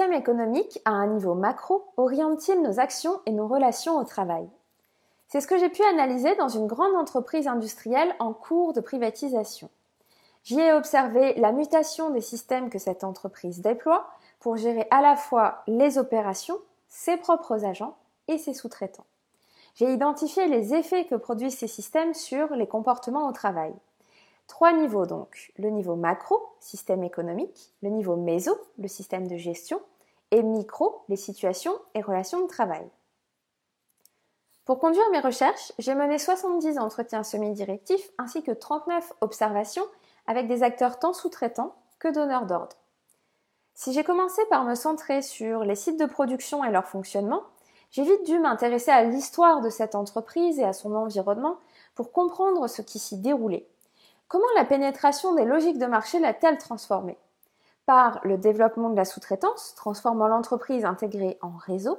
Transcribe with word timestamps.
système 0.00 0.18
économique, 0.18 0.80
à 0.86 0.92
un 0.92 1.08
niveau 1.08 1.34
macro, 1.34 1.84
oriente-t-il 1.98 2.62
nos 2.62 2.80
actions 2.80 3.20
et 3.26 3.32
nos 3.32 3.46
relations 3.46 3.98
au 3.98 4.04
travail? 4.04 4.48
C'est 5.28 5.42
ce 5.42 5.46
que 5.46 5.58
j'ai 5.58 5.68
pu 5.68 5.82
analyser 5.82 6.34
dans 6.36 6.48
une 6.48 6.66
grande 6.66 6.94
entreprise 6.94 7.46
industrielle 7.46 8.14
en 8.18 8.32
cours 8.32 8.72
de 8.72 8.80
privatisation. 8.80 9.68
J'y 10.42 10.58
ai 10.58 10.72
observé 10.72 11.34
la 11.34 11.52
mutation 11.52 12.08
des 12.08 12.22
systèmes 12.22 12.70
que 12.70 12.78
cette 12.78 13.04
entreprise 13.04 13.60
déploie 13.60 14.08
pour 14.38 14.56
gérer 14.56 14.86
à 14.90 15.02
la 15.02 15.16
fois 15.16 15.64
les 15.66 15.98
opérations, 15.98 16.56
ses 16.88 17.18
propres 17.18 17.66
agents 17.66 17.94
et 18.26 18.38
ses 18.38 18.54
sous-traitants. 18.54 19.04
J'ai 19.74 19.92
identifié 19.92 20.46
les 20.46 20.72
effets 20.72 21.04
que 21.04 21.14
produisent 21.14 21.58
ces 21.58 21.68
systèmes 21.68 22.14
sur 22.14 22.54
les 22.54 22.66
comportements 22.66 23.28
au 23.28 23.32
travail. 23.32 23.74
Trois 24.46 24.72
niveaux 24.72 25.04
donc. 25.04 25.52
Le 25.58 25.68
niveau 25.68 25.94
macro, 25.94 26.40
système 26.58 27.04
économique, 27.04 27.74
le 27.82 27.90
niveau 27.90 28.16
méso, 28.16 28.58
le 28.78 28.88
système 28.88 29.28
de 29.28 29.36
gestion, 29.36 29.78
et 30.30 30.42
micro, 30.42 31.02
les 31.08 31.16
situations 31.16 31.74
et 31.94 32.02
relations 32.02 32.42
de 32.42 32.48
travail. 32.48 32.88
Pour 34.64 34.78
conduire 34.78 35.10
mes 35.10 35.20
recherches, 35.20 35.72
j'ai 35.78 35.94
mené 35.94 36.18
70 36.18 36.78
entretiens 36.78 37.24
semi-directifs 37.24 38.10
ainsi 38.18 38.42
que 38.42 38.52
39 38.52 39.12
observations 39.20 39.86
avec 40.26 40.46
des 40.46 40.62
acteurs 40.62 40.98
tant 40.98 41.12
sous-traitants 41.12 41.74
que 41.98 42.08
donneurs 42.08 42.46
d'ordre. 42.46 42.76
Si 43.74 43.92
j'ai 43.92 44.04
commencé 44.04 44.42
par 44.50 44.64
me 44.64 44.74
centrer 44.74 45.22
sur 45.22 45.64
les 45.64 45.74
sites 45.74 45.98
de 45.98 46.06
production 46.06 46.62
et 46.64 46.70
leur 46.70 46.86
fonctionnement, 46.86 47.42
j'ai 47.90 48.04
vite 48.04 48.24
dû 48.24 48.38
m'intéresser 48.38 48.90
à 48.90 49.02
l'histoire 49.02 49.60
de 49.60 49.70
cette 49.70 49.94
entreprise 49.94 50.60
et 50.60 50.64
à 50.64 50.72
son 50.72 50.94
environnement 50.94 51.56
pour 51.94 52.12
comprendre 52.12 52.68
ce 52.68 52.82
qui 52.82 52.98
s'y 52.98 53.16
déroulait. 53.16 53.66
Comment 54.28 54.44
la 54.54 54.64
pénétration 54.64 55.34
des 55.34 55.44
logiques 55.44 55.78
de 55.78 55.86
marché 55.86 56.20
l'a-t-elle 56.20 56.58
transformée? 56.58 57.18
Par 57.90 58.20
le 58.22 58.38
développement 58.38 58.90
de 58.90 58.96
la 58.96 59.04
sous-traitance, 59.04 59.74
transformant 59.74 60.28
l'entreprise 60.28 60.84
intégrée 60.84 61.40
en 61.42 61.50
réseau, 61.56 61.98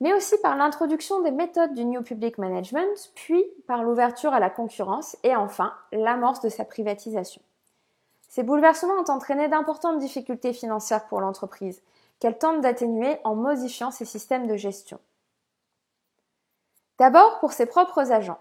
mais 0.00 0.14
aussi 0.14 0.38
par 0.38 0.56
l'introduction 0.56 1.20
des 1.20 1.30
méthodes 1.30 1.74
du 1.74 1.84
New 1.84 2.00
Public 2.00 2.38
Management, 2.38 3.12
puis 3.14 3.44
par 3.66 3.82
l'ouverture 3.82 4.32
à 4.32 4.40
la 4.40 4.48
concurrence 4.48 5.18
et 5.22 5.36
enfin 5.36 5.74
l'amorce 5.92 6.40
de 6.40 6.48
sa 6.48 6.64
privatisation. 6.64 7.42
Ces 8.30 8.42
bouleversements 8.44 8.94
ont 8.94 9.10
entraîné 9.10 9.46
d'importantes 9.48 9.98
difficultés 9.98 10.54
financières 10.54 11.04
pour 11.04 11.20
l'entreprise, 11.20 11.82
qu'elle 12.18 12.38
tente 12.38 12.62
d'atténuer 12.62 13.18
en 13.24 13.34
modifiant 13.34 13.90
ses 13.90 14.06
systèmes 14.06 14.46
de 14.46 14.56
gestion. 14.56 14.98
D'abord 16.98 17.40
pour 17.40 17.52
ses 17.52 17.66
propres 17.66 18.10
agents. 18.10 18.40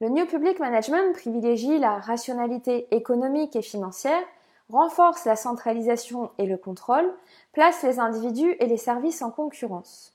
Le 0.00 0.08
New 0.08 0.26
Public 0.26 0.58
Management 0.58 1.14
privilégie 1.14 1.78
la 1.78 2.00
rationalité 2.00 2.92
économique 2.92 3.54
et 3.54 3.62
financière, 3.62 4.24
renforce 4.70 5.24
la 5.24 5.36
centralisation 5.36 6.30
et 6.38 6.46
le 6.46 6.56
contrôle, 6.56 7.12
place 7.52 7.82
les 7.82 7.98
individus 7.98 8.56
et 8.60 8.66
les 8.66 8.76
services 8.76 9.22
en 9.22 9.30
concurrence. 9.30 10.14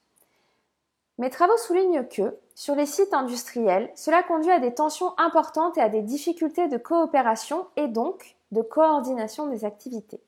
Mes 1.17 1.29
travaux 1.29 1.57
soulignent 1.57 2.05
que, 2.05 2.37
sur 2.53 2.75
les 2.75 2.85
sites 2.85 3.13
industriels, 3.13 3.91
cela 3.95 4.21
conduit 4.21 4.51
à 4.51 4.59
des 4.59 4.73
tensions 4.73 5.17
importantes 5.17 5.77
et 5.77 5.81
à 5.81 5.89
des 5.89 6.03
difficultés 6.03 6.67
de 6.67 6.77
coopération 6.77 7.67
et 7.75 7.87
donc 7.87 8.35
de 8.51 8.61
coordination 8.61 9.47
des 9.47 9.65
activités. 9.65 10.21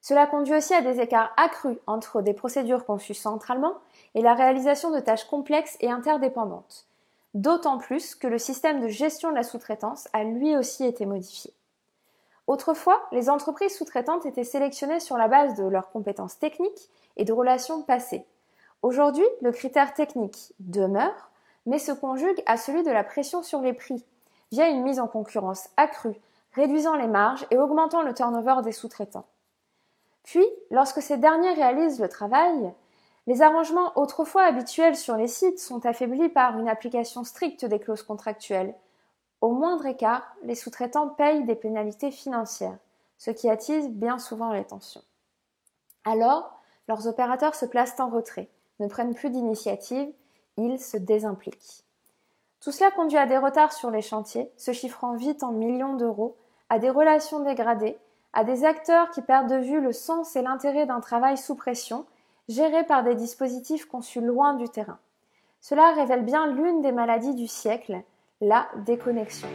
Cela 0.00 0.28
conduit 0.28 0.54
aussi 0.54 0.72
à 0.72 0.82
des 0.82 1.00
écarts 1.00 1.32
accrus 1.36 1.78
entre 1.88 2.22
des 2.22 2.34
procédures 2.34 2.84
conçues 2.84 3.14
centralement 3.14 3.74
et 4.14 4.22
la 4.22 4.34
réalisation 4.34 4.92
de 4.92 5.00
tâches 5.00 5.24
complexes 5.24 5.76
et 5.80 5.90
interdépendantes, 5.90 6.86
d'autant 7.34 7.78
plus 7.78 8.14
que 8.14 8.28
le 8.28 8.38
système 8.38 8.80
de 8.80 8.86
gestion 8.86 9.30
de 9.30 9.34
la 9.34 9.42
sous-traitance 9.42 10.06
a 10.12 10.22
lui 10.22 10.56
aussi 10.56 10.84
été 10.84 11.06
modifié. 11.06 11.52
Autrefois, 12.46 13.00
les 13.10 13.28
entreprises 13.28 13.76
sous-traitantes 13.76 14.26
étaient 14.26 14.44
sélectionnées 14.44 15.00
sur 15.00 15.16
la 15.16 15.28
base 15.28 15.54
de 15.56 15.64
leurs 15.64 15.90
compétences 15.90 16.38
techniques 16.38 16.90
et 17.16 17.24
de 17.24 17.32
relations 17.32 17.82
passées. 17.82 18.24
Aujourd'hui, 18.82 19.26
le 19.40 19.50
critère 19.50 19.94
technique 19.94 20.52
demeure, 20.60 21.30
mais 21.66 21.78
se 21.78 21.92
conjugue 21.92 22.42
à 22.46 22.56
celui 22.56 22.84
de 22.84 22.90
la 22.90 23.02
pression 23.02 23.42
sur 23.42 23.60
les 23.60 23.72
prix, 23.72 24.04
via 24.52 24.68
une 24.68 24.82
mise 24.82 25.00
en 25.00 25.08
concurrence 25.08 25.68
accrue, 25.76 26.14
réduisant 26.52 26.94
les 26.94 27.08
marges 27.08 27.46
et 27.50 27.58
augmentant 27.58 28.02
le 28.02 28.14
turnover 28.14 28.62
des 28.62 28.72
sous-traitants. 28.72 29.26
Puis, 30.22 30.46
lorsque 30.70 31.02
ces 31.02 31.16
derniers 31.16 31.52
réalisent 31.52 32.00
le 32.00 32.08
travail, 32.08 32.72
les 33.26 33.42
arrangements 33.42 33.92
autrefois 33.96 34.44
habituels 34.44 34.96
sur 34.96 35.16
les 35.16 35.26
sites 35.26 35.58
sont 35.58 35.84
affaiblis 35.84 36.28
par 36.28 36.58
une 36.58 36.68
application 36.68 37.24
stricte 37.24 37.64
des 37.64 37.80
clauses 37.80 38.04
contractuelles. 38.04 38.74
Au 39.40 39.50
moindre 39.50 39.86
écart, 39.86 40.34
les 40.42 40.54
sous-traitants 40.54 41.08
payent 41.08 41.44
des 41.44 41.54
pénalités 41.54 42.10
financières, 42.10 42.78
ce 43.18 43.30
qui 43.30 43.50
attise 43.50 43.88
bien 43.88 44.18
souvent 44.18 44.52
les 44.52 44.64
tensions. 44.64 45.02
Alors, 46.04 46.58
leurs 46.88 47.06
opérateurs 47.06 47.54
se 47.54 47.66
placent 47.66 48.00
en 48.00 48.08
retrait, 48.08 48.48
ne 48.80 48.86
prennent 48.86 49.14
plus 49.14 49.30
d'initiative, 49.30 50.12
ils 50.56 50.78
se 50.80 50.96
désimpliquent. 50.96 51.84
Tout 52.60 52.72
cela 52.72 52.90
conduit 52.90 53.18
à 53.18 53.26
des 53.26 53.38
retards 53.38 53.72
sur 53.72 53.90
les 53.90 54.02
chantiers, 54.02 54.50
se 54.56 54.72
chiffrant 54.72 55.14
vite 55.14 55.42
en 55.42 55.52
millions 55.52 55.94
d'euros, 55.94 56.36
à 56.68 56.78
des 56.78 56.90
relations 56.90 57.40
dégradées, 57.40 57.98
à 58.32 58.44
des 58.44 58.64
acteurs 58.64 59.10
qui 59.10 59.22
perdent 59.22 59.50
de 59.50 59.56
vue 59.56 59.80
le 59.80 59.92
sens 59.92 60.34
et 60.36 60.42
l'intérêt 60.42 60.86
d'un 60.86 61.00
travail 61.00 61.36
sous 61.36 61.54
pression 61.54 62.06
gérés 62.48 62.84
par 62.84 63.02
des 63.02 63.14
dispositifs 63.14 63.86
conçus 63.86 64.20
loin 64.20 64.54
du 64.54 64.68
terrain. 64.68 64.98
Cela 65.60 65.92
révèle 65.92 66.24
bien 66.24 66.46
l'une 66.46 66.80
des 66.82 66.92
maladies 66.92 67.34
du 67.34 67.46
siècle, 67.46 68.02
la 68.40 68.68
déconnexion. 68.84 69.48